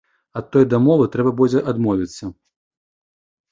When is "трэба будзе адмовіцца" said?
1.17-2.33